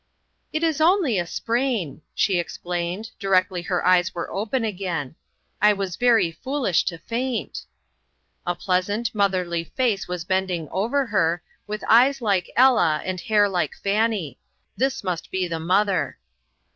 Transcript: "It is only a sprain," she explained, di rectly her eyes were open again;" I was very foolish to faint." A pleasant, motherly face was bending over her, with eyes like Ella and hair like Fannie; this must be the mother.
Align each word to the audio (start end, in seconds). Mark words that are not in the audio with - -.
"It 0.51 0.63
is 0.63 0.81
only 0.81 1.19
a 1.19 1.27
sprain," 1.27 2.01
she 2.15 2.39
explained, 2.39 3.11
di 3.19 3.27
rectly 3.27 3.63
her 3.67 3.85
eyes 3.85 4.15
were 4.15 4.33
open 4.33 4.63
again;" 4.63 5.13
I 5.61 5.73
was 5.73 5.95
very 5.95 6.31
foolish 6.31 6.83
to 6.85 6.97
faint." 6.97 7.65
A 8.43 8.55
pleasant, 8.55 9.13
motherly 9.13 9.63
face 9.63 10.07
was 10.07 10.25
bending 10.25 10.67
over 10.71 11.05
her, 11.05 11.43
with 11.67 11.83
eyes 11.87 12.19
like 12.19 12.49
Ella 12.55 13.03
and 13.05 13.21
hair 13.21 13.47
like 13.47 13.75
Fannie; 13.75 14.39
this 14.75 15.03
must 15.03 15.29
be 15.29 15.47
the 15.47 15.59
mother. 15.59 16.17